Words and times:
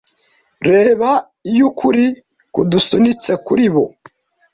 reba 0.71 1.09
iyo 1.51 1.63
ukuri 1.69 2.05
kudusunitse 2.53 3.31
kuribo 3.45 3.83